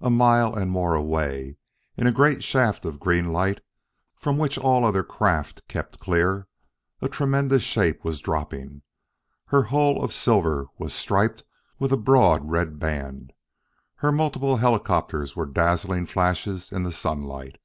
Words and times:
A 0.00 0.08
mile 0.08 0.54
and 0.54 0.70
more 0.70 0.94
away, 0.94 1.58
in 1.98 2.06
a 2.06 2.10
great 2.10 2.42
shaft 2.42 2.86
of 2.86 2.98
green 2.98 3.34
light 3.34 3.60
from 4.16 4.38
which 4.38 4.56
all 4.56 4.82
other 4.82 5.02
craft 5.02 5.60
kept 5.68 5.98
clear, 6.00 6.48
a 7.02 7.08
tremendous 7.10 7.62
shape 7.62 8.02
was 8.02 8.20
dropping. 8.22 8.80
Her 9.48 9.64
hull 9.64 10.02
of 10.02 10.10
silver 10.14 10.68
was 10.78 10.94
striped 10.94 11.44
with 11.78 11.92
a 11.92 11.98
broad 11.98 12.50
red 12.50 12.78
band; 12.78 13.34
her 13.96 14.10
multiple 14.10 14.56
helicopters 14.56 15.36
were 15.36 15.44
dazzling 15.44 16.06
flashes 16.06 16.72
in 16.72 16.82
the 16.82 16.90
sunlight. 16.92 17.58